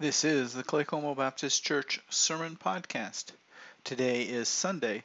This 0.00 0.22
is 0.22 0.52
the 0.52 0.62
Claycomo 0.62 1.16
Baptist 1.16 1.64
Church 1.64 2.00
Sermon 2.08 2.54
Podcast. 2.54 3.32
Today 3.82 4.22
is 4.22 4.48
Sunday, 4.48 5.02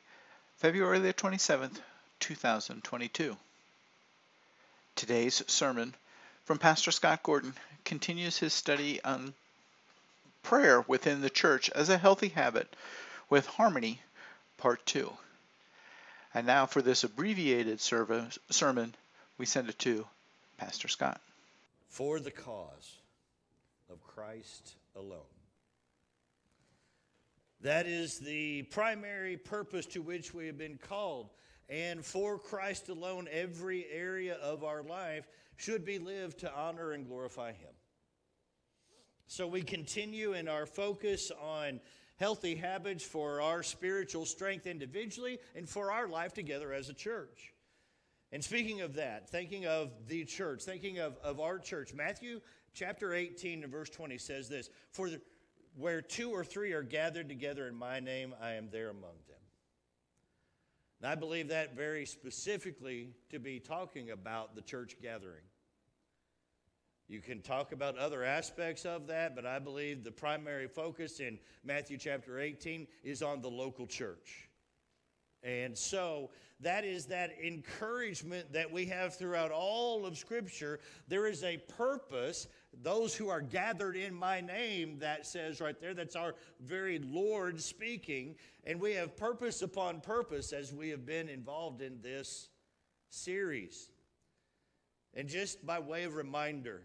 February 0.57 0.99
the 0.99 1.11
27th, 1.11 1.79
2022. 2.19 3.35
Today's 4.95 5.41
sermon 5.47 5.95
from 6.45 6.59
Pastor 6.59 6.91
Scott 6.91 7.23
Gordon 7.23 7.55
continues 7.83 8.37
his 8.37 8.53
study 8.53 9.03
on 9.03 9.33
prayer 10.43 10.81
within 10.81 11.21
the 11.21 11.29
church 11.31 11.71
as 11.71 11.89
a 11.89 11.97
healthy 11.97 12.29
habit 12.29 12.75
with 13.31 13.47
Harmony, 13.47 13.99
Part 14.59 14.85
2. 14.85 15.11
And 16.35 16.45
now 16.45 16.67
for 16.67 16.83
this 16.83 17.03
abbreviated 17.03 17.81
sermon, 17.81 18.95
we 19.39 19.47
send 19.47 19.69
it 19.69 19.79
to 19.79 20.05
Pastor 20.59 20.87
Scott. 20.87 21.19
For 21.89 22.19
the 22.19 22.29
cause 22.29 22.97
of 23.89 24.03
Christ 24.03 24.75
alone. 24.95 25.19
That 27.61 27.87
is 27.87 28.19
the 28.19 28.63
primary 28.63 29.37
purpose 29.37 29.85
to 29.87 30.01
which 30.01 30.33
we 30.33 30.47
have 30.47 30.57
been 30.57 30.77
called. 30.77 31.29
And 31.69 32.03
for 32.03 32.37
Christ 32.37 32.89
alone, 32.89 33.27
every 33.31 33.85
area 33.89 34.35
of 34.35 34.65
our 34.65 34.83
life 34.83 35.27
should 35.55 35.85
be 35.85 35.97
lived 35.97 36.39
to 36.39 36.53
honor 36.53 36.91
and 36.91 37.07
glorify 37.07 37.53
Him. 37.53 37.71
So 39.27 39.47
we 39.47 39.61
continue 39.61 40.33
in 40.33 40.49
our 40.49 40.65
focus 40.65 41.31
on 41.41 41.79
healthy 42.17 42.55
habits 42.55 43.03
for 43.03 43.41
our 43.41 43.63
spiritual 43.63 44.25
strength 44.25 44.67
individually 44.67 45.39
and 45.55 45.67
for 45.67 45.91
our 45.91 46.07
life 46.07 46.33
together 46.33 46.73
as 46.73 46.89
a 46.89 46.93
church. 46.93 47.53
And 48.33 48.43
speaking 48.43 48.81
of 48.81 48.95
that, 48.95 49.29
thinking 49.29 49.65
of 49.65 49.91
the 50.07 50.25
church, 50.25 50.63
thinking 50.63 50.99
of, 50.99 51.17
of 51.23 51.39
our 51.39 51.59
church, 51.59 51.93
Matthew 51.93 52.41
chapter 52.73 53.13
18 53.13 53.63
and 53.63 53.71
verse 53.71 53.89
20 53.89 54.17
says 54.17 54.49
this 54.49 54.69
For 54.91 55.09
the, 55.09 55.21
where 55.77 56.01
two 56.01 56.31
or 56.31 56.43
three 56.43 56.73
are 56.73 56.83
gathered 56.83 57.29
together 57.29 57.67
in 57.67 57.75
my 57.75 57.99
name, 57.99 58.33
I 58.41 58.53
am 58.53 58.69
there 58.71 58.89
among 58.89 59.15
them. 59.27 59.37
And 61.01 61.11
I 61.11 61.15
believe 61.15 61.49
that 61.49 61.75
very 61.75 62.05
specifically 62.05 63.09
to 63.29 63.39
be 63.39 63.59
talking 63.59 64.11
about 64.11 64.55
the 64.55 64.61
church 64.61 64.95
gathering. 65.01 65.43
You 67.09 67.19
can 67.19 67.41
talk 67.41 67.73
about 67.73 67.97
other 67.97 68.23
aspects 68.23 68.85
of 68.85 69.07
that, 69.07 69.35
but 69.35 69.45
I 69.45 69.59
believe 69.59 70.03
the 70.03 70.11
primary 70.11 70.67
focus 70.67 71.19
in 71.19 71.37
Matthew 71.63 71.97
chapter 71.97 72.39
18 72.39 72.87
is 73.03 73.21
on 73.21 73.41
the 73.41 73.49
local 73.49 73.85
church. 73.85 74.47
And 75.43 75.77
so 75.77 76.29
that 76.61 76.85
is 76.85 77.05
that 77.07 77.31
encouragement 77.43 78.53
that 78.53 78.71
we 78.71 78.85
have 78.85 79.15
throughout 79.15 79.51
all 79.51 80.05
of 80.05 80.17
Scripture. 80.17 80.79
There 81.09 81.27
is 81.27 81.43
a 81.43 81.57
purpose. 81.77 82.47
Those 82.81 83.15
who 83.15 83.29
are 83.29 83.41
gathered 83.41 83.95
in 83.95 84.13
my 84.13 84.41
name, 84.41 84.99
that 84.99 85.25
says 85.25 85.61
right 85.61 85.79
there, 85.79 85.93
that's 85.93 86.15
our 86.15 86.35
very 86.59 86.99
Lord 86.99 87.61
speaking. 87.61 88.35
And 88.65 88.81
we 88.81 88.93
have 88.93 89.15
purpose 89.15 89.61
upon 89.61 90.01
purpose 90.01 90.53
as 90.53 90.73
we 90.73 90.89
have 90.89 91.05
been 91.05 91.29
involved 91.29 91.81
in 91.81 92.01
this 92.01 92.49
series. 93.09 93.89
And 95.13 95.29
just 95.29 95.65
by 95.65 95.79
way 95.79 96.03
of 96.03 96.15
reminder, 96.15 96.81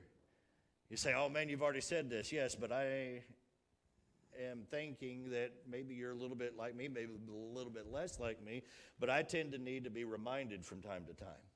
you 0.90 0.96
say, 0.96 1.14
oh 1.14 1.28
man, 1.28 1.48
you've 1.48 1.62
already 1.62 1.80
said 1.80 2.10
this. 2.10 2.32
Yes, 2.32 2.54
but 2.54 2.70
I 2.70 3.22
am 4.40 4.62
thinking 4.70 5.30
that 5.30 5.52
maybe 5.68 5.94
you're 5.94 6.12
a 6.12 6.16
little 6.16 6.36
bit 6.36 6.56
like 6.56 6.76
me, 6.76 6.88
maybe 6.88 7.12
a 7.12 7.56
little 7.56 7.72
bit 7.72 7.90
less 7.90 8.20
like 8.20 8.44
me, 8.44 8.62
but 9.00 9.10
I 9.10 9.22
tend 9.22 9.52
to 9.52 9.58
need 9.58 9.84
to 9.84 9.90
be 9.90 10.04
reminded 10.04 10.64
from 10.64 10.80
time 10.80 11.04
to 11.06 11.14
time. 11.14 11.47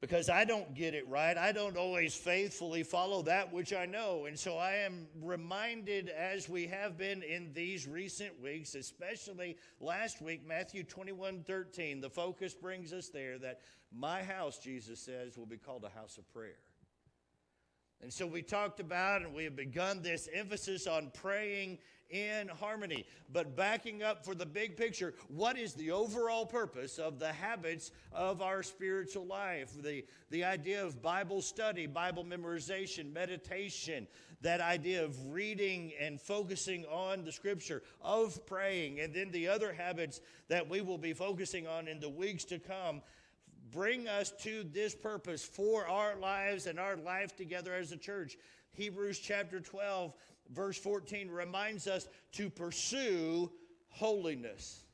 Because 0.00 0.30
I 0.30 0.44
don't 0.44 0.74
get 0.74 0.94
it 0.94 1.08
right. 1.08 1.36
I 1.36 1.50
don't 1.50 1.76
always 1.76 2.14
faithfully 2.14 2.84
follow 2.84 3.22
that 3.22 3.52
which 3.52 3.72
I 3.72 3.84
know. 3.84 4.26
And 4.26 4.38
so 4.38 4.56
I 4.56 4.74
am 4.74 5.08
reminded, 5.20 6.08
as 6.08 6.48
we 6.48 6.68
have 6.68 6.96
been 6.96 7.24
in 7.24 7.52
these 7.52 7.88
recent 7.88 8.40
weeks, 8.40 8.76
especially 8.76 9.56
last 9.80 10.22
week, 10.22 10.46
Matthew 10.46 10.84
21 10.84 11.42
13, 11.42 12.00
the 12.00 12.08
focus 12.08 12.54
brings 12.54 12.92
us 12.92 13.08
there 13.08 13.38
that 13.38 13.60
my 13.92 14.22
house, 14.22 14.58
Jesus 14.58 15.00
says, 15.00 15.36
will 15.36 15.46
be 15.46 15.56
called 15.56 15.84
a 15.84 15.98
house 15.98 16.16
of 16.16 16.32
prayer. 16.32 16.58
And 18.00 18.12
so 18.12 18.26
we 18.26 18.42
talked 18.42 18.78
about 18.78 19.22
and 19.22 19.34
we 19.34 19.44
have 19.44 19.56
begun 19.56 20.02
this 20.02 20.28
emphasis 20.32 20.86
on 20.86 21.10
praying 21.12 21.78
in 22.10 22.48
harmony. 22.48 23.04
But 23.32 23.56
backing 23.56 24.02
up 24.02 24.24
for 24.24 24.34
the 24.34 24.46
big 24.46 24.76
picture, 24.76 25.14
what 25.28 25.58
is 25.58 25.74
the 25.74 25.90
overall 25.90 26.46
purpose 26.46 26.98
of 26.98 27.18
the 27.18 27.32
habits 27.32 27.90
of 28.12 28.42
our 28.42 28.62
spiritual 28.62 29.26
life? 29.26 29.72
The, 29.82 30.04
the 30.30 30.44
idea 30.44 30.84
of 30.84 31.02
Bible 31.02 31.42
study, 31.42 31.86
Bible 31.86 32.24
memorization, 32.24 33.12
meditation, 33.12 34.06
that 34.40 34.60
idea 34.60 35.04
of 35.04 35.16
reading 35.32 35.92
and 36.00 36.20
focusing 36.20 36.84
on 36.86 37.24
the 37.24 37.32
scripture, 37.32 37.82
of 38.00 38.46
praying, 38.46 39.00
and 39.00 39.12
then 39.12 39.30
the 39.30 39.48
other 39.48 39.72
habits 39.72 40.20
that 40.48 40.68
we 40.68 40.80
will 40.80 40.98
be 40.98 41.12
focusing 41.12 41.66
on 41.66 41.88
in 41.88 41.98
the 42.00 42.08
weeks 42.08 42.44
to 42.44 42.58
come 42.58 43.02
bring 43.70 44.08
us 44.08 44.30
to 44.30 44.64
this 44.72 44.94
purpose 44.94 45.44
for 45.44 45.86
our 45.86 46.16
lives 46.16 46.66
and 46.66 46.78
our 46.78 46.96
life 46.96 47.36
together 47.36 47.74
as 47.74 47.92
a 47.92 47.96
church. 47.96 48.36
Hebrews 48.72 49.18
chapter 49.18 49.60
12, 49.60 50.14
verse 50.50 50.78
14 50.78 51.30
reminds 51.30 51.86
us 51.86 52.08
to 52.32 52.50
pursue 52.50 53.50
holiness. 53.88 54.84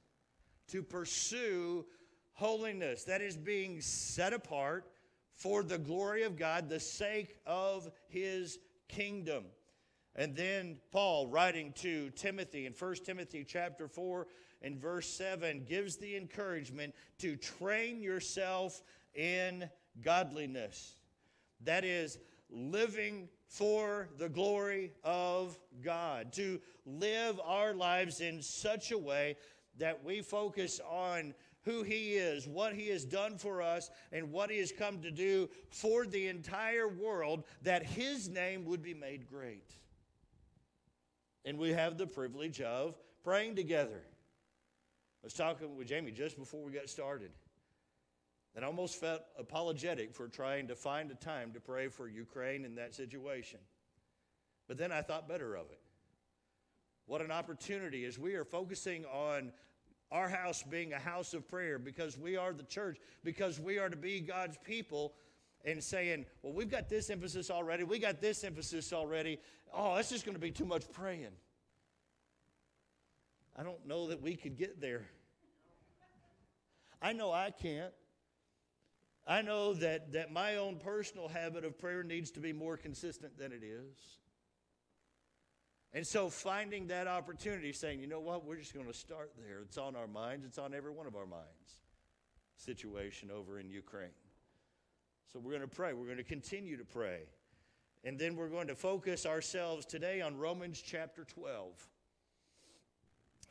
To 0.69 0.83
pursue 0.83 1.85
holiness. 2.33 3.05
That 3.05 3.21
is 3.21 3.37
being 3.37 3.81
set 3.81 4.33
apart 4.33 4.91
for 5.35 5.63
the 5.63 5.79
glory 5.79 6.23
of 6.23 6.37
God, 6.37 6.69
the 6.69 6.81
sake 6.81 7.37
of 7.47 7.91
his 8.09 8.59
kingdom. 8.89 9.45
And 10.17 10.37
then 10.37 10.79
Paul 10.93 11.27
writing 11.27 11.73
to 11.79 12.11
Timothy 12.11 12.67
in 12.67 12.73
1 12.73 12.95
Timothy 13.05 13.45
chapter 13.45 13.89
4 13.89 14.27
and 14.63 14.81
verse 14.81 15.09
7 15.09 15.65
gives 15.69 15.97
the 15.97 16.17
encouragement 16.17 16.95
to 17.19 17.37
train 17.37 18.01
yourself 18.01 18.81
in 19.15 19.69
godliness. 20.03 20.97
That 21.65 21.85
is, 21.85 22.19
living 22.51 23.29
for 23.55 24.09
the 24.19 24.29
glory 24.29 24.91
of 25.05 25.57
God, 25.81 26.33
to 26.33 26.61
live 26.85 27.41
our 27.45 27.73
lives 27.73 28.21
in 28.21 28.43
such 28.43 28.91
a 28.91 28.99
way 28.99 29.37
that 29.79 30.05
we 30.05 30.23
focus 30.23 30.81
on 30.91 31.35
who 31.63 31.85
He 31.85 32.15
is, 32.15 32.49
what 32.49 32.75
He 32.75 32.89
has 32.89 33.05
done 33.05 33.39
for 33.39 33.63
us, 33.63 33.91
and 34.11 34.33
what 34.33 34.51
He 34.51 34.59
has 34.59 34.73
come 34.73 35.01
to 35.03 35.11
do 35.11 35.49
for 35.71 36.05
the 36.05 36.27
entire 36.27 36.89
world, 36.89 37.45
that 37.63 37.85
His 37.85 38.29
name 38.29 38.65
would 38.65 38.83
be 38.83 38.93
made 38.93 39.29
great. 39.29 39.71
And 41.45 41.57
we 41.57 41.71
have 41.71 41.97
the 41.97 42.09
privilege 42.09 42.61
of 42.61 42.99
praying 43.23 43.55
together. 43.55 44.03
I 45.23 45.27
was 45.27 45.33
talking 45.33 45.77
with 45.77 45.87
Jamie 45.87 46.11
just 46.11 46.37
before 46.37 46.65
we 46.65 46.73
got 46.73 46.89
started. 46.89 47.31
And 48.57 48.65
almost 48.65 49.01
felt 49.01 49.23
apologetic 49.39 50.15
for 50.15 50.29
trying 50.29 50.69
to 50.69 50.77
find 50.77 51.11
a 51.11 51.15
time 51.17 51.53
to 51.53 51.61
pray 51.61 51.89
for 51.89 52.09
Ukraine 52.09 52.65
in 52.65 52.77
that 52.77 52.95
situation. 52.95 53.59
But 54.69 54.79
then 54.79 54.93
I 54.93 55.03
thought 55.03 55.29
better 55.29 55.57
of 55.57 55.67
it. 55.71 55.81
What 57.07 57.21
an 57.21 57.33
opportunity 57.33 58.05
as 58.05 58.19
we 58.19 58.35
are 58.35 58.45
focusing 58.45 59.05
on 59.07 59.53
our 60.13 60.29
house 60.29 60.63
being 60.63 60.93
a 60.93 60.99
house 60.99 61.35
of 61.35 61.49
prayer 61.49 61.79
because 61.79 62.17
we 62.17 62.37
are 62.37 62.53
the 62.53 62.63
church, 62.63 62.99
because 63.25 63.59
we 63.59 63.79
are 63.79 63.89
to 63.89 63.97
be 63.97 64.21
God's 64.21 64.57
people, 64.65 65.15
and 65.65 65.83
saying, 65.83 66.27
well, 66.43 66.53
we've 66.53 66.71
got 66.71 66.89
this 66.89 67.11
emphasis 67.11 67.51
already, 67.51 67.85
we 67.85 67.99
got 67.99 68.21
this 68.21 68.45
emphasis 68.45 68.93
already. 68.93 69.41
Oh, 69.73 69.97
that's 69.97 70.11
just 70.11 70.25
going 70.25 70.35
to 70.35 70.41
be 70.41 70.51
too 70.51 70.67
much 70.67 70.91
praying. 70.93 71.33
I 73.57 73.63
don't 73.63 73.87
know 73.87 74.09
that 74.09 74.21
we 74.21 74.37
could 74.37 74.57
get 74.57 74.81
there. 74.81 75.07
I 77.01 77.13
know 77.13 77.33
I 77.33 77.51
can't. 77.51 77.93
I 79.27 79.43
know 79.43 79.73
that, 79.75 80.13
that 80.13 80.33
my 80.33 80.57
own 80.57 80.77
personal 80.77 81.29
habit 81.29 81.65
of 81.65 81.79
prayer 81.79 82.03
needs 82.03 82.31
to 82.33 82.41
be 82.41 82.53
more 82.53 82.77
consistent 82.77 83.39
than 83.39 83.53
it 83.53 83.63
is. 83.63 84.19
And 85.95 86.07
so 86.07 86.29
finding 86.29 86.89
that 86.89 87.07
opportunity, 87.07 87.73
saying, 87.73 88.01
you 88.01 88.07
know 88.07 88.21
what, 88.21 88.45
we're 88.45 88.57
just 88.57 88.75
going 88.75 88.87
to 88.87 88.93
start 88.93 89.33
there. 89.39 89.61
It's 89.63 89.79
on 89.79 89.97
our 89.97 90.09
minds, 90.09 90.45
it's 90.45 90.59
on 90.59 90.75
every 90.75 90.91
one 90.91 91.07
of 91.07 91.15
our 91.15 91.27
minds. 91.27 91.47
Situation 92.57 93.31
over 93.31 93.59
in 93.59 93.71
Ukraine. 93.71 94.11
So 95.33 95.39
we're 95.39 95.53
going 95.53 95.63
to 95.63 95.69
pray. 95.69 95.93
We're 95.95 96.05
going 96.05 96.19
to 96.19 96.23
continue 96.25 96.77
to 96.77 96.85
pray. 96.85 97.23
And 98.05 98.19
then 98.19 98.37
we're 98.37 98.49
going 98.49 98.67
to 98.67 98.75
focus 98.75 99.25
ourselves 99.25 99.87
today 99.87 100.21
on 100.21 100.37
Romans 100.37 100.83
chapter 100.85 101.25
12. 101.25 101.73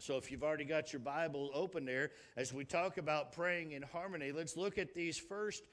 So 0.03 0.17
if 0.17 0.29
you've 0.29 0.43
already 0.43 0.65
got 0.65 0.91
your 0.91 0.99
Bible 0.99 1.49
open 1.53 1.85
there, 1.85 2.11
as 2.35 2.51
we 2.51 2.65
talk 2.65 2.97
about 2.97 3.31
praying 3.31 3.71
in 3.71 3.81
harmony, 3.81 4.33
let's 4.33 4.57
look 4.57 4.77
at 4.77 4.93
these 4.93 5.17
first 5.17 5.63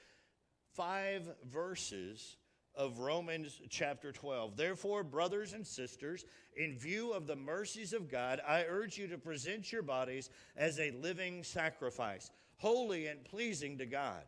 five 0.77 1.29
verses 1.51 2.37
of 2.77 3.01
Romans 3.01 3.61
chapter 3.71 4.13
12. 4.13 4.57
Therefore, 4.57 5.03
brothers 5.03 5.53
and 5.53 5.67
sisters, 5.67 6.25
in 6.57 6.79
view 6.79 7.11
of 7.11 7.27
the 7.27 7.35
mercies 7.35 7.93
of 7.93 8.09
God, 8.09 8.41
I 8.47 8.67
urge 8.69 8.97
you 8.97 9.09
to 9.09 9.19
present 9.19 9.73
your 9.73 9.83
bodies 9.83 10.31
as 10.57 10.79
a 10.79 10.93
living 10.93 11.43
sacrifice, 11.43 12.31
holy 12.59 13.09
and 13.09 13.25
pleasing 13.25 13.79
to 13.79 13.87
God. 13.87 14.23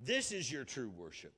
This 0.00 0.32
is 0.32 0.50
your 0.50 0.64
true 0.64 0.90
worship. 0.90 1.34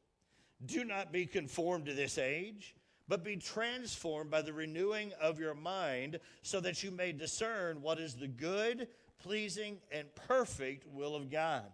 Do 0.65 0.83
not 0.83 1.13
be 1.13 1.27
conformed 1.27 1.85
to 1.85 1.93
this 1.93 2.17
age 2.17 2.75
but 3.09 3.25
be 3.25 3.37
transformed 3.37 4.31
by 4.31 4.43
the 4.43 4.53
renewing 4.53 5.13
of 5.21 5.41
your 5.41 5.55
mind, 5.55 6.21
so 6.43 6.61
that 6.61 6.83
you 6.83 6.91
may 6.91 7.13
discern 7.13 7.81
what 7.81 7.99
is 7.99 8.15
the 8.15 8.29
good, 8.29 8.89
pleasing, 9.19 9.79
and 9.91 10.15
perfect 10.15 10.87
will 10.93 11.17
of 11.17 11.31
God. 11.31 11.65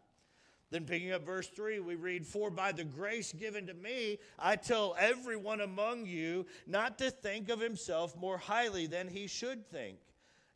Then, 0.71 0.87
picking 0.87 1.13
up 1.13 1.25
verse 1.25 1.47
3, 1.47 1.81
we 1.81 1.95
read, 1.95 2.27
For 2.27 2.51
by 2.51 2.73
the 2.73 2.85
grace 2.85 3.33
given 3.33 3.67
to 3.67 3.75
me, 3.75 4.19
I 4.39 4.57
tell 4.57 4.97
everyone 4.99 5.61
among 5.61 6.07
you 6.07 6.47
not 6.67 6.99
to 6.99 7.11
think 7.11 7.49
of 7.49 7.61
himself 7.61 8.17
more 8.17 8.39
highly 8.39 8.87
than 8.87 9.09
he 9.09 9.27
should 9.27 9.69
think. 9.69 9.99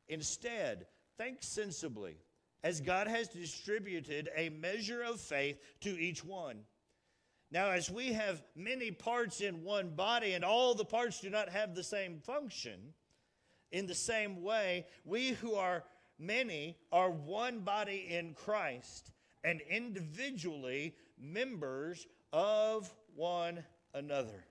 Instead, 0.09 0.87
think 1.19 1.39
sensibly, 1.41 2.17
as 2.65 2.81
God 2.81 3.07
has 3.07 3.29
distributed 3.29 4.31
a 4.35 4.49
measure 4.49 5.03
of 5.03 5.21
faith 5.21 5.61
to 5.83 5.91
each 5.91 6.25
one. 6.25 6.61
Now, 7.51 7.71
as 7.71 7.91
we 7.91 8.13
have 8.13 8.43
many 8.55 8.91
parts 8.91 9.41
in 9.41 9.65
one 9.65 9.91
body, 9.91 10.35
and 10.35 10.45
all 10.45 10.75
the 10.75 10.85
parts 10.85 11.21
do 11.21 11.31
not 11.31 11.49
have 11.49 11.75
the 11.75 11.83
same 11.83 12.21
function, 12.21 12.93
in 13.73 13.87
the 13.87 13.95
same 13.95 14.43
way, 14.43 14.87
we 15.05 15.31
who 15.31 15.55
are 15.55 15.85
many 16.19 16.77
are 16.93 17.11
one 17.11 17.61
body 17.61 18.07
in 18.11 18.35
Christ 18.35 19.13
and 19.45 19.61
individually 19.63 20.95
members 21.19 22.07
of 22.33 22.93
one 23.15 23.65
another. 23.95 24.45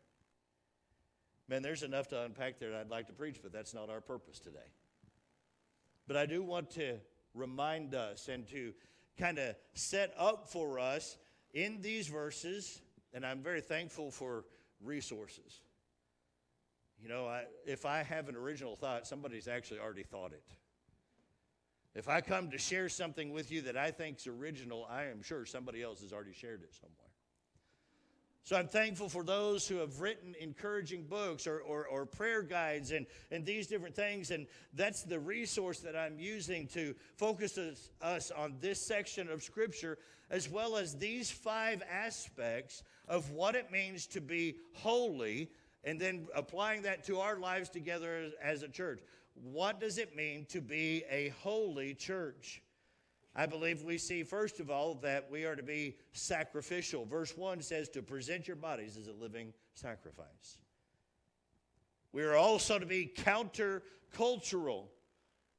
Man, 1.47 1.61
there's 1.61 1.83
enough 1.83 2.07
to 2.09 2.23
unpack 2.23 2.59
there 2.59 2.71
that 2.71 2.81
I'd 2.81 2.89
like 2.89 3.07
to 3.07 3.13
preach, 3.13 3.39
but 3.41 3.53
that's 3.53 3.73
not 3.73 3.89
our 3.89 4.01
purpose 4.01 4.39
today. 4.39 4.59
But 6.07 6.17
I 6.17 6.25
do 6.25 6.41
want 6.41 6.71
to 6.71 6.97
remind 7.33 7.95
us 7.95 8.27
and 8.27 8.47
to 8.49 8.73
kind 9.17 9.37
of 9.39 9.55
set 9.73 10.13
up 10.17 10.49
for 10.49 10.79
us 10.79 11.17
in 11.53 11.81
these 11.81 12.07
verses, 12.07 12.81
and 13.13 13.25
I'm 13.25 13.41
very 13.41 13.61
thankful 13.61 14.11
for 14.11 14.45
resources. 14.83 15.61
You 17.01 17.09
know, 17.09 17.27
I, 17.27 17.43
if 17.65 17.85
I 17.85 18.03
have 18.03 18.27
an 18.29 18.35
original 18.35 18.75
thought, 18.75 19.05
somebody's 19.05 19.47
actually 19.47 19.79
already 19.79 20.03
thought 20.03 20.33
it. 20.33 20.43
If 21.93 22.07
I 22.07 22.21
come 22.21 22.51
to 22.51 22.57
share 22.57 22.89
something 22.89 23.31
with 23.31 23.51
you 23.51 23.61
that 23.63 23.77
I 23.77 23.91
think's 23.91 24.27
original, 24.27 24.87
I 24.89 25.05
am 25.05 25.23
sure 25.23 25.45
somebody 25.45 25.81
else 25.81 26.01
has 26.01 26.13
already 26.13 26.33
shared 26.33 26.61
it 26.61 26.73
somewhere. 26.73 27.06
So 28.47 28.55
I'm 28.55 28.69
thankful 28.69 29.09
for 29.09 29.25
those 29.25 29.67
who 29.67 29.75
have 29.79 29.99
written 29.99 30.33
encouraging 30.39 31.03
books 31.03 31.47
or, 31.47 31.59
or, 31.59 31.85
or, 31.85 32.05
prayer 32.05 32.41
guides 32.41 32.91
and, 32.91 33.05
and 33.29 33.45
these 33.45 33.67
different 33.67 33.93
things. 33.93 34.31
And 34.31 34.47
that's 34.73 35.03
the 35.03 35.19
resource 35.19 35.79
that 35.81 35.97
I'm 35.97 36.17
using 36.17 36.67
to 36.67 36.95
focus 37.17 37.57
us, 37.57 37.89
us 38.01 38.31
on 38.31 38.55
this 38.61 38.79
section 38.79 39.29
of 39.29 39.43
Scripture, 39.43 39.97
as 40.29 40.49
well 40.49 40.77
as 40.77 40.95
these 40.95 41.29
five 41.29 41.83
aspects 41.91 42.83
of 43.09 43.31
what 43.31 43.55
it 43.55 43.69
means 43.69 44.07
to 44.07 44.21
be 44.21 44.55
holy, 44.75 45.49
and 45.83 45.99
then 45.99 46.29
applying 46.33 46.83
that 46.83 47.03
to 47.07 47.19
our 47.19 47.37
lives 47.37 47.67
together 47.67 48.15
as, 48.15 48.31
as 48.41 48.63
a 48.63 48.69
church 48.69 49.01
what 49.43 49.79
does 49.79 49.97
it 49.97 50.15
mean 50.15 50.45
to 50.49 50.61
be 50.61 51.03
a 51.09 51.29
holy 51.43 51.93
church? 51.93 52.61
I 53.39 53.45
believe 53.45 53.83
we 53.83 53.99
see, 53.99 54.23
first 54.23 54.59
of 54.59 54.71
all, 54.71 54.95
that 54.95 55.29
we 55.29 55.45
are 55.45 55.55
to 55.55 55.61
be 55.61 55.95
sacrificial. 56.11 57.05
Verse 57.05 57.37
1 57.37 57.61
says 57.61 57.87
to 57.89 58.01
present 58.01 58.47
your 58.47 58.55
bodies 58.55 58.97
as 58.97 59.07
a 59.07 59.13
living 59.13 59.53
sacrifice. 59.75 60.57
We 62.11 62.23
are 62.23 62.35
also 62.35 62.79
to 62.79 62.85
be 62.87 63.13
countercultural. 63.15 64.85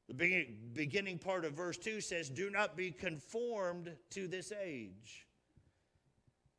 The 0.09 0.49
beginning 0.75 1.19
part 1.19 1.45
of 1.45 1.53
verse 1.53 1.79
2 1.79 2.01
says, 2.01 2.29
Do 2.29 2.51
not 2.51 2.77
be 2.77 2.91
conformed 2.91 3.95
to 4.11 4.27
this 4.27 4.53
age. 4.61 5.29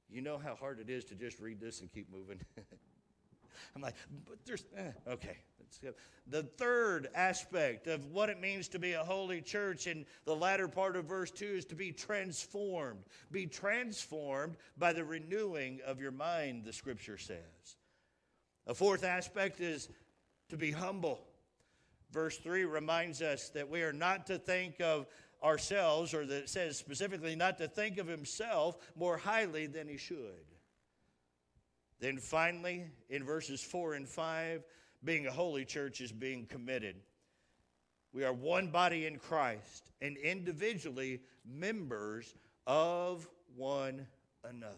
You 0.10 0.22
know 0.22 0.38
how 0.38 0.56
hard 0.56 0.80
it 0.80 0.90
is 0.90 1.04
to 1.06 1.16
just 1.16 1.42
read 1.42 1.60
this 1.60 1.82
and 1.82 1.92
keep 1.92 2.10
moving? 2.10 2.40
I'm 3.76 3.82
like, 3.82 3.96
but 4.26 4.38
there's, 4.46 4.64
eh, 4.78 4.92
okay. 5.06 5.38
The 6.28 6.44
third 6.44 7.10
aspect 7.16 7.88
of 7.88 8.12
what 8.12 8.30
it 8.30 8.40
means 8.40 8.68
to 8.70 8.80
be 8.80 8.94
a 8.94 9.04
holy 9.04 9.42
church 9.42 9.88
in 9.88 10.06
the 10.26 10.36
latter 10.36 10.68
part 10.68 10.96
of 10.96 11.06
verse 11.06 11.32
2 11.32 11.46
is 11.46 11.66
to 11.66 11.76
be 11.76 11.92
transformed. 11.92 13.04
Be 13.32 13.46
transformed 13.46 14.58
by 14.78 14.94
the 14.94 15.04
renewing 15.04 15.80
of 15.86 16.00
your 16.00 16.12
mind, 16.12 16.66
the 16.66 16.74
scripture 16.74 17.18
says. 17.18 17.78
A 18.68 18.74
fourth 18.74 19.04
aspect 19.04 19.60
is 19.62 19.90
to 20.50 20.58
be 20.58 20.72
humble. 20.72 21.26
Verse 22.12 22.38
3 22.38 22.66
reminds 22.66 23.22
us 23.22 23.50
that 23.50 23.70
we 23.70 23.82
are 23.82 23.94
not 23.94 24.28
to 24.28 24.38
think 24.38 24.82
of 24.82 25.08
ourselves, 25.44 26.14
or 26.14 26.26
that 26.26 26.44
it 26.44 26.50
says 26.50 26.78
specifically 26.78 27.36
not 27.36 27.58
to 27.58 27.68
think 27.68 27.98
of 27.98 28.08
himself 28.08 28.78
more 28.96 29.18
highly 29.18 29.68
than 29.68 29.88
he 29.88 29.98
should. 29.98 30.46
Then 32.00 32.18
finally, 32.18 32.86
in 33.10 33.24
verses 33.24 33.62
4 33.62 33.94
and 33.94 34.08
5, 34.08 34.64
being 35.04 35.28
a 35.28 35.32
holy 35.32 35.66
church 35.66 36.02
is 36.02 36.12
being 36.12 36.46
committed. 36.46 36.96
We 38.14 38.24
are 38.24 38.34
one 38.34 38.72
body 38.72 39.06
in 39.06 39.18
Christ 39.18 39.92
and 40.02 40.18
individually 40.18 41.22
members 41.46 42.34
of 42.66 43.28
one 43.56 44.08
another. 44.44 44.76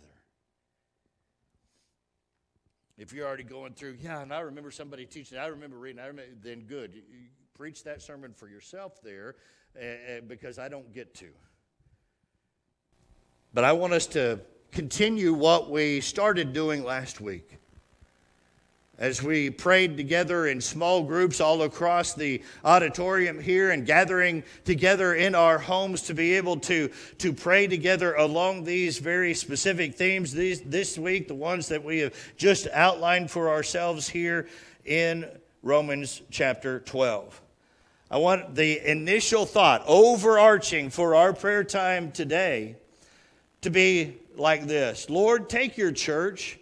If 2.97 3.13
you're 3.13 3.25
already 3.25 3.43
going 3.43 3.73
through, 3.73 3.97
yeah, 4.01 4.21
and 4.21 4.33
I 4.33 4.41
remember 4.41 4.69
somebody 4.69 5.05
teaching, 5.05 5.37
I 5.37 5.47
remember 5.47 5.77
reading, 5.77 5.99
I 5.99 6.07
remember, 6.07 6.31
then 6.43 6.61
good. 6.61 6.93
You, 6.93 7.01
preach 7.53 7.83
that 7.83 8.01
sermon 8.01 8.33
for 8.33 8.47
yourself 8.47 9.03
there 9.03 9.35
uh, 9.79 10.21
because 10.27 10.57
I 10.57 10.67
don't 10.67 10.91
get 10.93 11.13
to. 11.15 11.27
But 13.53 13.65
I 13.65 13.73
want 13.73 13.93
us 13.93 14.07
to 14.07 14.39
continue 14.71 15.31
what 15.33 15.69
we 15.69 16.01
started 16.01 16.53
doing 16.53 16.83
last 16.83 17.21
week 17.21 17.60
as 19.01 19.23
we 19.23 19.49
prayed 19.49 19.97
together 19.97 20.45
in 20.45 20.61
small 20.61 21.01
groups 21.03 21.41
all 21.41 21.63
across 21.63 22.13
the 22.13 22.39
auditorium 22.63 23.41
here 23.41 23.71
and 23.71 23.87
gathering 23.87 24.43
together 24.63 25.15
in 25.15 25.33
our 25.33 25.57
homes 25.57 26.03
to 26.03 26.13
be 26.13 26.35
able 26.35 26.55
to, 26.55 26.87
to 27.17 27.33
pray 27.33 27.65
together 27.65 28.13
along 28.13 28.63
these 28.63 28.99
very 28.99 29.33
specific 29.33 29.95
themes 29.95 30.33
this 30.33 30.99
week, 30.99 31.27
the 31.27 31.33
ones 31.33 31.67
that 31.67 31.83
we 31.83 31.97
have 31.97 32.13
just 32.37 32.67
outlined 32.73 33.31
for 33.31 33.49
ourselves 33.49 34.07
here 34.07 34.47
in 34.85 35.27
Romans 35.63 36.21
chapter 36.29 36.81
12. 36.81 37.41
I 38.11 38.17
want 38.19 38.53
the 38.53 38.87
initial 38.87 39.47
thought, 39.47 39.83
overarching 39.87 40.91
for 40.91 41.15
our 41.15 41.33
prayer 41.33 41.63
time 41.63 42.11
today, 42.11 42.75
to 43.61 43.71
be 43.71 44.17
like 44.35 44.67
this 44.67 45.09
Lord, 45.09 45.49
take 45.49 45.75
your 45.75 45.91
church 45.91 46.59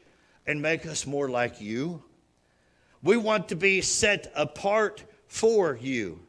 and 0.47 0.61
make 0.61 0.85
us 0.85 1.05
more 1.05 1.27
like 1.27 1.59
you. 1.59 2.01
We 3.01 3.17
want 3.17 3.49
to 3.49 3.55
be 3.55 3.81
set 3.81 4.31
apart 4.35 5.03
for 5.27 5.77
you 5.79 6.19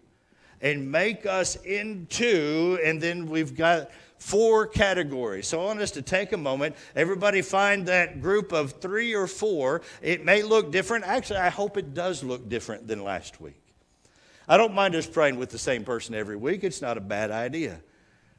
and 0.61 0.91
make 0.91 1.27
us 1.27 1.57
into, 1.57 2.79
and 2.85 3.01
then 3.01 3.27
we've 3.27 3.57
got 3.57 3.91
four 4.19 4.67
categories. 4.67 5.47
So 5.47 5.61
I 5.61 5.65
want 5.65 5.81
us 5.81 5.91
to 5.93 6.03
take 6.03 6.33
a 6.33 6.37
moment. 6.37 6.77
Everybody 6.95 7.43
find 7.43 7.87
that 7.87 8.21
group 8.21 8.53
of 8.53 8.73
three 8.73 9.15
or 9.15 9.27
four. 9.27 9.81
It 10.03 10.25
may 10.25 10.43
look 10.43 10.71
different. 10.71 11.07
Actually, 11.07 11.41
I 11.41 11.49
hope 11.49 11.77
it 11.77 11.95
does 11.95 12.23
look 12.23 12.49
different 12.49 12.87
than 12.87 13.03
last 13.03 13.41
week. 13.41 13.61
I 14.47 14.57
don't 14.57 14.75
mind 14.75 14.95
us 14.95 15.07
praying 15.07 15.39
with 15.39 15.51
the 15.51 15.59
same 15.59 15.85
person 15.85 16.15
every 16.15 16.37
week, 16.37 16.65
it's 16.65 16.83
not 16.83 16.99
a 16.99 17.01
bad 17.01 17.31
idea. 17.31 17.81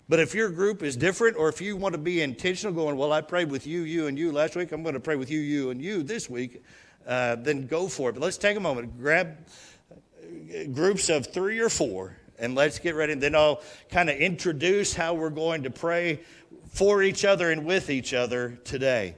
But 0.10 0.20
if 0.20 0.36
your 0.36 0.50
group 0.50 0.84
is 0.84 0.98
different, 0.98 1.38
or 1.38 1.48
if 1.48 1.62
you 1.62 1.78
want 1.78 1.94
to 1.94 1.98
be 1.98 2.22
intentional, 2.22 2.74
going, 2.74 2.98
Well, 2.98 3.14
I 3.14 3.22
prayed 3.22 3.50
with 3.50 3.66
you, 3.66 3.84
you, 3.84 4.08
and 4.08 4.20
you 4.20 4.34
last 4.34 4.58
week, 4.58 4.74
I'm 4.74 4.84
going 4.84 4.94
to 4.94 5.00
pray 5.00 5.16
with 5.16 5.32
you, 5.32 5.40
you, 5.40 5.70
and 5.70 5.82
you 5.82 6.04
this 6.04 6.30
week, 6.30 6.64
uh, 7.08 7.36
then 7.36 7.68
go 7.68 7.88
for 7.88 8.10
it. 8.10 8.14
But 8.14 8.22
let's 8.22 8.38
take 8.38 8.58
a 8.58 8.60
moment, 8.60 9.00
grab 9.00 9.38
uh, 9.92 10.64
groups 10.74 11.10
of 11.10 11.28
three 11.28 11.60
or 11.60 11.70
four, 11.70 12.18
and 12.40 12.56
let's 12.56 12.80
get 12.80 12.96
ready. 12.96 13.14
And 13.14 13.22
then 13.22 13.36
I'll 13.36 13.62
kind 13.90 14.10
of 14.10 14.18
introduce 14.18 14.94
how 14.94 15.14
we're 15.14 15.30
going 15.30 15.64
to 15.64 15.70
pray 15.72 16.22
for 16.70 17.04
each 17.04 17.26
other 17.26 17.52
and 17.52 17.66
with 17.66 17.90
each 17.90 18.14
other 18.14 18.60
today. 18.64 19.16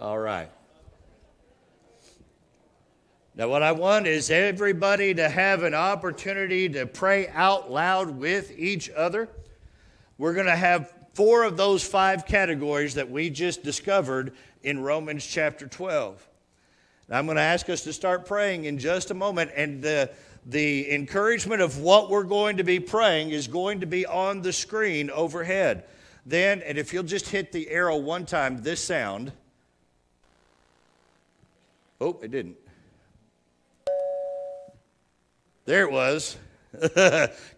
All 0.00 0.18
right. 0.18 0.50
Now, 3.34 3.48
what 3.48 3.62
I 3.62 3.72
want 3.72 4.06
is 4.06 4.30
everybody 4.30 5.14
to 5.14 5.26
have 5.26 5.62
an 5.62 5.72
opportunity 5.72 6.68
to 6.68 6.84
pray 6.84 7.28
out 7.28 7.70
loud 7.70 8.10
with 8.10 8.52
each 8.58 8.90
other. 8.90 9.26
We're 10.18 10.34
going 10.34 10.46
to 10.46 10.56
have 10.56 10.92
four 11.14 11.44
of 11.44 11.56
those 11.56 11.82
five 11.82 12.26
categories 12.26 12.94
that 12.94 13.10
we 13.10 13.30
just 13.30 13.62
discovered 13.62 14.34
in 14.62 14.82
Romans 14.82 15.26
chapter 15.26 15.66
12. 15.66 16.28
Now, 17.08 17.18
I'm 17.18 17.24
going 17.24 17.36
to 17.36 17.42
ask 17.42 17.70
us 17.70 17.82
to 17.84 17.92
start 17.94 18.26
praying 18.26 18.66
in 18.66 18.78
just 18.78 19.10
a 19.10 19.14
moment, 19.14 19.50
and 19.56 19.80
the, 19.80 20.10
the 20.44 20.92
encouragement 20.92 21.62
of 21.62 21.78
what 21.78 22.10
we're 22.10 22.24
going 22.24 22.58
to 22.58 22.64
be 22.64 22.80
praying 22.80 23.30
is 23.30 23.48
going 23.48 23.80
to 23.80 23.86
be 23.86 24.04
on 24.04 24.42
the 24.42 24.52
screen 24.52 25.08
overhead. 25.08 25.84
Then, 26.26 26.60
and 26.60 26.76
if 26.76 26.92
you'll 26.92 27.02
just 27.02 27.30
hit 27.30 27.50
the 27.50 27.70
arrow 27.70 27.96
one 27.96 28.26
time, 28.26 28.58
this 28.58 28.84
sound. 28.84 29.32
Oh, 31.98 32.18
it 32.22 32.30
didn't. 32.30 32.56
There 35.64 35.82
it 35.82 35.92
was. 35.92 36.36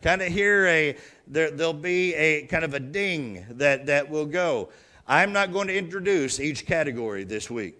kind 0.02 0.20
of 0.20 0.28
hear 0.28 0.66
a 0.66 0.96
there, 1.26 1.50
there'll 1.50 1.72
be 1.72 2.14
a 2.14 2.46
kind 2.46 2.64
of 2.64 2.74
a 2.74 2.80
ding 2.80 3.46
that 3.52 3.86
that 3.86 4.10
will 4.10 4.26
go. 4.26 4.68
I'm 5.06 5.32
not 5.32 5.52
going 5.52 5.68
to 5.68 5.76
introduce 5.76 6.38
each 6.38 6.66
category 6.66 7.24
this 7.24 7.50
week. 7.50 7.76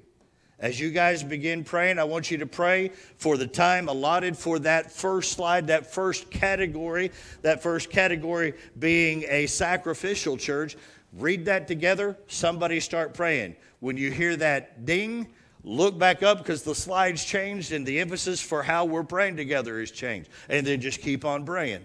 As 0.58 0.80
you 0.80 0.90
guys 0.90 1.22
begin 1.22 1.62
praying, 1.62 1.98
I 1.98 2.04
want 2.04 2.30
you 2.30 2.38
to 2.38 2.46
pray 2.46 2.92
for 3.18 3.36
the 3.36 3.46
time 3.46 3.88
allotted 3.88 4.34
for 4.36 4.58
that 4.60 4.90
first 4.90 5.32
slide, 5.32 5.66
that 5.66 5.92
first 5.92 6.30
category, 6.30 7.10
that 7.42 7.62
first 7.62 7.90
category 7.90 8.54
being 8.78 9.24
a 9.28 9.46
sacrificial 9.46 10.38
church. 10.38 10.76
Read 11.12 11.44
that 11.46 11.68
together. 11.68 12.16
Somebody 12.28 12.80
start 12.80 13.12
praying. 13.12 13.56
When 13.80 13.98
you 13.98 14.10
hear 14.10 14.36
that 14.36 14.86
ding, 14.86 15.28
look 15.64 15.98
back 15.98 16.22
up 16.22 16.38
because 16.38 16.62
the 16.62 16.74
slides 16.74 17.24
changed 17.24 17.72
and 17.72 17.84
the 17.84 17.98
emphasis 17.98 18.40
for 18.40 18.62
how 18.62 18.84
we're 18.84 19.02
praying 19.02 19.36
together 19.36 19.80
has 19.80 19.90
changed. 19.90 20.28
And 20.48 20.66
then 20.66 20.80
just 20.80 21.00
keep 21.00 21.24
on 21.24 21.44
praying. 21.44 21.82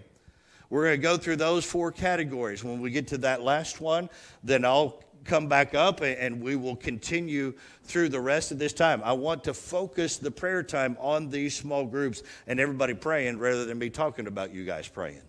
We're 0.68 0.84
going 0.84 1.00
to 1.00 1.02
go 1.02 1.16
through 1.16 1.36
those 1.36 1.64
four 1.64 1.90
categories. 1.90 2.62
When 2.62 2.80
we 2.80 2.90
get 2.90 3.08
to 3.08 3.18
that 3.18 3.42
last 3.42 3.80
one, 3.80 4.08
then 4.44 4.64
I'll 4.64 5.02
come 5.24 5.48
back 5.48 5.74
up 5.74 6.00
and 6.00 6.40
we 6.40 6.56
will 6.56 6.76
continue 6.76 7.54
through 7.84 8.08
the 8.10 8.20
rest 8.20 8.52
of 8.52 8.58
this 8.58 8.72
time. 8.72 9.02
I 9.04 9.12
want 9.12 9.44
to 9.44 9.54
focus 9.54 10.16
the 10.16 10.30
prayer 10.30 10.62
time 10.62 10.96
on 11.00 11.28
these 11.28 11.56
small 11.56 11.84
groups 11.84 12.22
and 12.46 12.60
everybody 12.60 12.94
praying 12.94 13.38
rather 13.38 13.64
than 13.64 13.78
me 13.78 13.90
talking 13.90 14.26
about 14.26 14.54
you 14.54 14.64
guys 14.64 14.88
praying. 14.88 15.22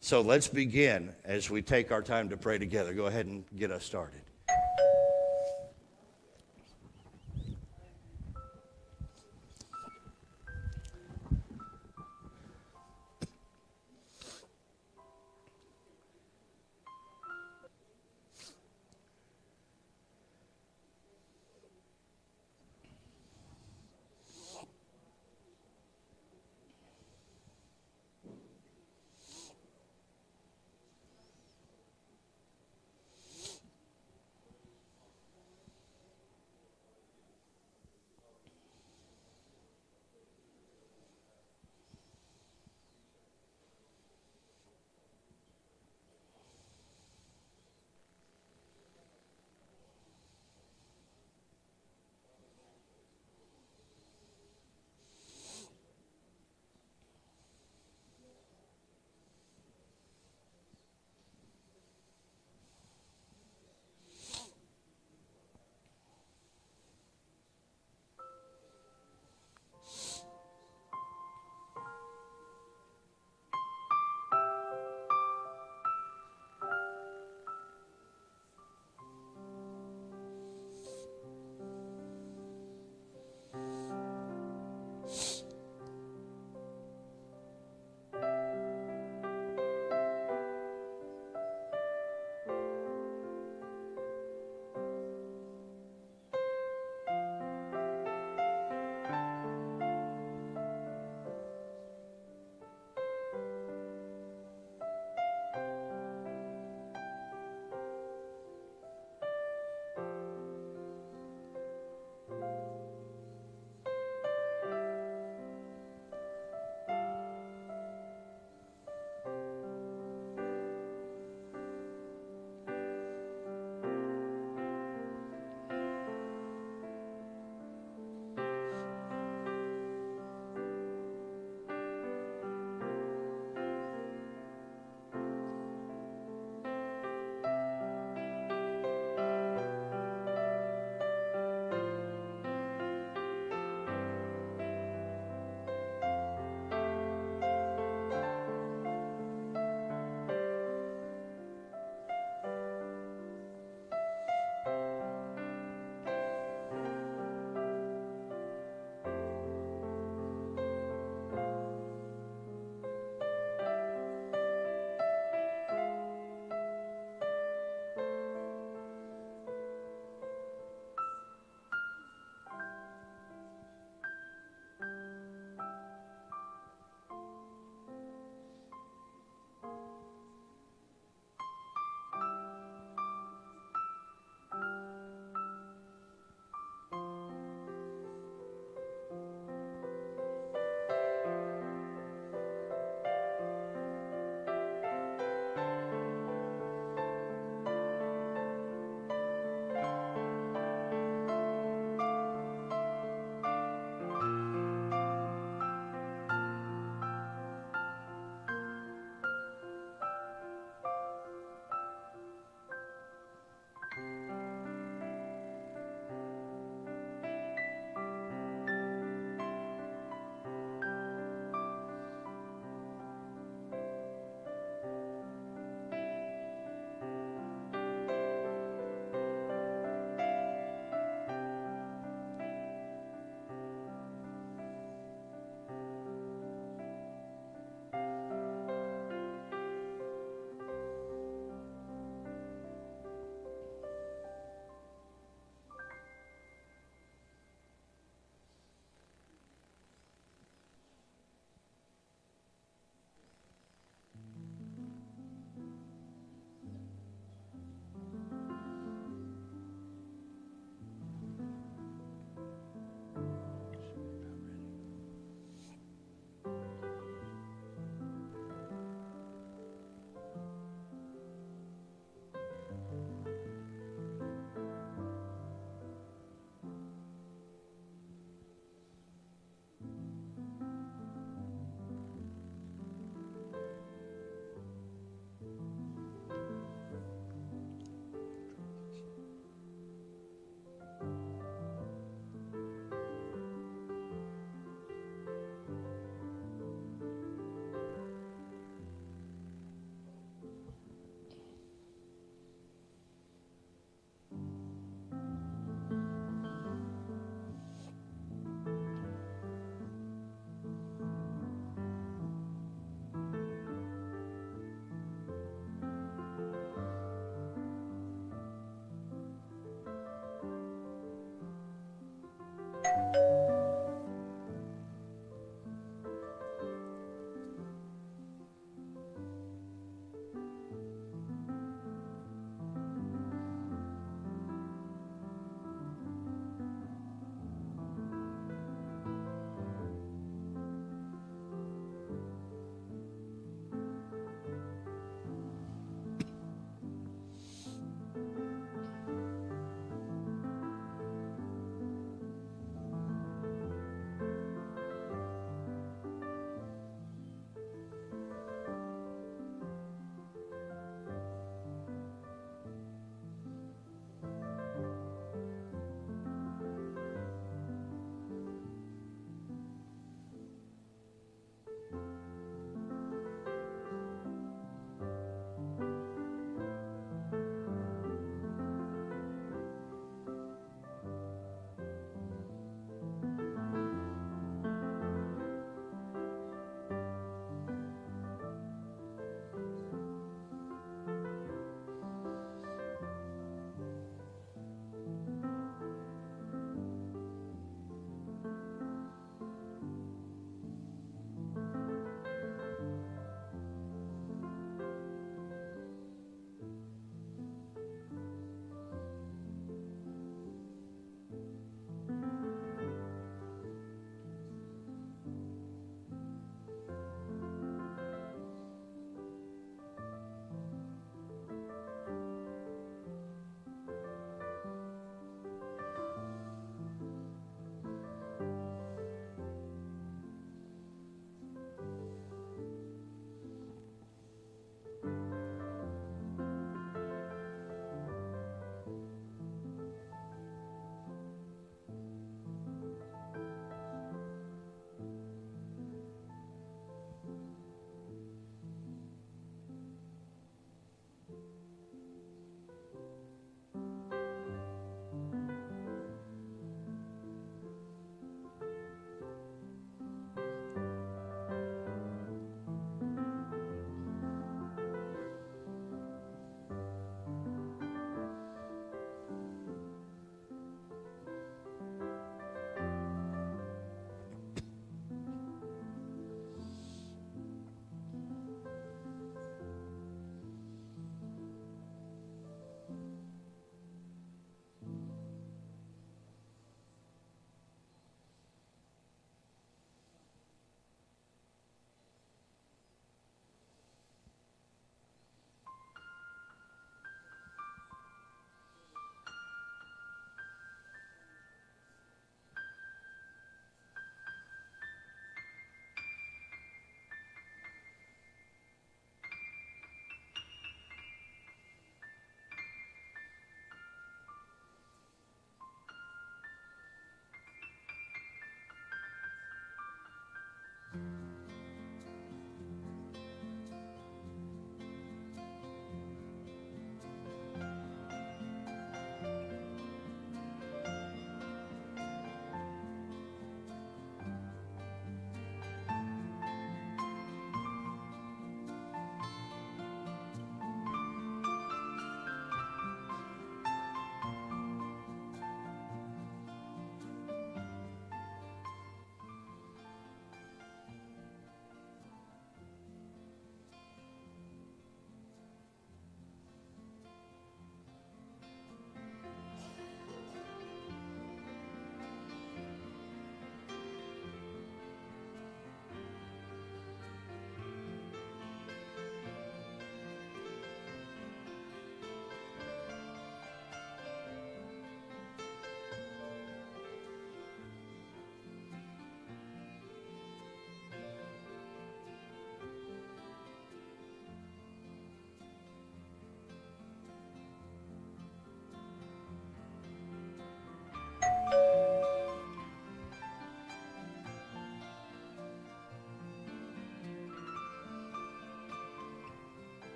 So 0.00 0.20
let's 0.20 0.48
begin 0.48 1.12
as 1.24 1.50
we 1.50 1.62
take 1.62 1.90
our 1.90 2.02
time 2.02 2.28
to 2.30 2.36
pray 2.36 2.58
together. 2.58 2.94
Go 2.94 3.06
ahead 3.06 3.26
and 3.26 3.44
get 3.56 3.70
us 3.70 3.84
started. 3.84 4.20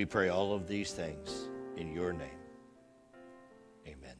We 0.00 0.06
pray 0.06 0.30
all 0.30 0.54
of 0.54 0.66
these 0.66 0.92
things 0.92 1.46
in 1.76 1.92
your 1.92 2.14
name. 2.14 2.30
Amen. 3.86 4.14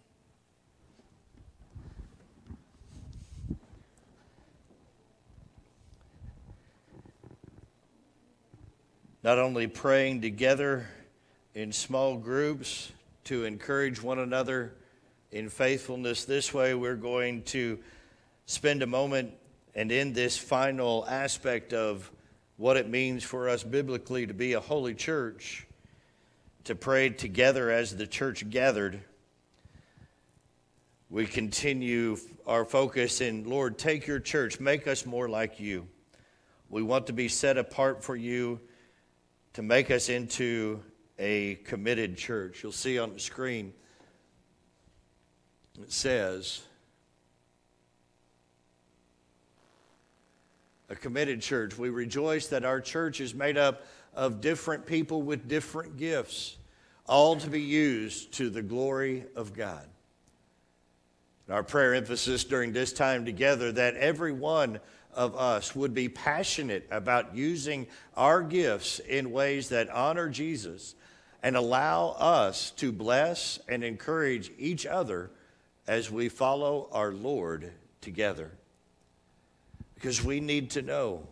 Not 9.22 9.38
only 9.38 9.68
praying 9.68 10.20
together 10.20 10.86
in 11.54 11.72
small 11.72 12.18
groups 12.18 12.92
to 13.24 13.46
encourage 13.46 14.02
one 14.02 14.18
another 14.18 14.74
in 15.32 15.48
faithfulness, 15.48 16.26
this 16.26 16.52
way 16.52 16.74
we're 16.74 16.94
going 16.94 17.40
to 17.44 17.78
spend 18.44 18.82
a 18.82 18.86
moment 18.86 19.32
and 19.74 19.90
in 19.90 20.12
this 20.12 20.36
final 20.36 21.06
aspect 21.08 21.72
of 21.72 22.10
what 22.58 22.76
it 22.76 22.86
means 22.86 23.24
for 23.24 23.48
us 23.48 23.64
biblically 23.64 24.26
to 24.26 24.34
be 24.34 24.52
a 24.52 24.60
holy 24.60 24.92
church, 24.92 25.66
to 26.64 26.74
pray 26.74 27.10
together 27.10 27.70
as 27.70 27.96
the 27.96 28.06
church 28.06 28.48
gathered. 28.50 29.00
We 31.08 31.26
continue 31.26 32.16
our 32.46 32.64
focus 32.64 33.20
in 33.20 33.48
Lord, 33.48 33.78
take 33.78 34.06
your 34.06 34.20
church, 34.20 34.60
make 34.60 34.86
us 34.86 35.06
more 35.06 35.28
like 35.28 35.58
you. 35.58 35.88
We 36.68 36.82
want 36.82 37.08
to 37.08 37.12
be 37.12 37.28
set 37.28 37.58
apart 37.58 38.04
for 38.04 38.14
you 38.14 38.60
to 39.54 39.62
make 39.62 39.90
us 39.90 40.08
into 40.08 40.82
a 41.18 41.56
committed 41.56 42.16
church. 42.16 42.62
You'll 42.62 42.72
see 42.72 42.98
on 42.98 43.12
the 43.12 43.20
screen 43.20 43.72
it 45.82 45.92
says, 45.92 46.62
a 50.90 50.94
committed 50.94 51.40
church. 51.40 51.78
We 51.78 51.88
rejoice 51.88 52.48
that 52.48 52.64
our 52.64 52.80
church 52.80 53.20
is 53.20 53.34
made 53.34 53.56
up 53.56 53.86
of 54.14 54.40
different 54.40 54.86
people 54.86 55.22
with 55.22 55.48
different 55.48 55.96
gifts, 55.96 56.56
all 57.06 57.36
to 57.36 57.48
be 57.48 57.60
used 57.60 58.32
to 58.32 58.50
the 58.50 58.62
glory 58.62 59.24
of 59.36 59.54
God. 59.54 59.86
Our 61.48 61.62
prayer 61.64 61.94
emphasis 61.94 62.44
during 62.44 62.72
this 62.72 62.92
time 62.92 63.24
together 63.24 63.72
that 63.72 63.96
every 63.96 64.32
one 64.32 64.80
of 65.12 65.34
us 65.36 65.74
would 65.74 65.94
be 65.94 66.08
passionate 66.08 66.86
about 66.90 67.34
using 67.36 67.88
our 68.16 68.42
gifts 68.42 69.00
in 69.00 69.32
ways 69.32 69.68
that 69.70 69.90
honor 69.90 70.28
Jesus 70.28 70.94
and 71.42 71.56
allow 71.56 72.10
us 72.10 72.70
to 72.72 72.92
bless 72.92 73.58
and 73.68 73.82
encourage 73.82 74.52
each 74.58 74.86
other 74.86 75.30
as 75.88 76.10
we 76.10 76.28
follow 76.28 76.88
our 76.92 77.12
Lord 77.12 77.72
together 78.00 78.52
because 79.94 80.24
we 80.24 80.40
need 80.40 80.70
to 80.70 80.82
know 80.82 81.26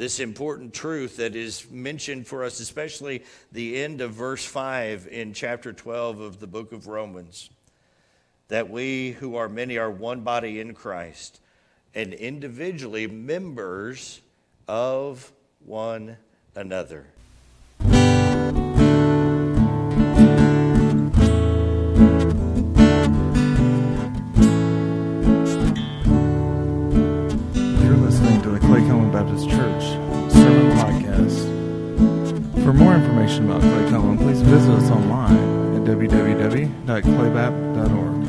this 0.00 0.18
important 0.18 0.72
truth 0.72 1.18
that 1.18 1.36
is 1.36 1.70
mentioned 1.70 2.26
for 2.26 2.42
us, 2.42 2.58
especially 2.58 3.22
the 3.52 3.82
end 3.82 4.00
of 4.00 4.14
verse 4.14 4.42
5 4.42 5.06
in 5.10 5.34
chapter 5.34 5.74
12 5.74 6.20
of 6.20 6.40
the 6.40 6.46
book 6.46 6.72
of 6.72 6.86
Romans. 6.86 7.50
That 8.48 8.70
we 8.70 9.10
who 9.10 9.36
are 9.36 9.46
many 9.46 9.76
are 9.76 9.90
one 9.90 10.22
body 10.22 10.58
in 10.58 10.72
Christ 10.72 11.42
and 11.94 12.14
individually 12.14 13.08
members 13.08 14.22
of 14.66 15.30
one 15.66 16.16
another. 16.54 17.04
Information 33.30 33.50
about 33.50 33.62
Clay 33.62 33.90
please 34.18 34.42
visit 34.42 34.70
us 34.70 34.90
online 34.90 35.36
at 35.76 35.84
www.claybap.org. 35.84 38.19